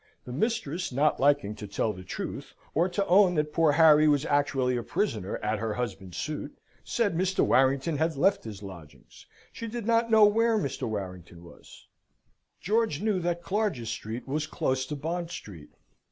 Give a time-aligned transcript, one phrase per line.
[0.25, 4.25] The mistress not liking to tell the truth, or to own that poor Harry was
[4.25, 7.45] actually a prisoner at her husband's suit, said Mr.
[7.45, 10.89] Warrington had left his lodgings; she did not know where Mr.
[10.89, 11.85] Warrington was.
[12.59, 15.69] George knew that Clarges Street was close to Bond Street.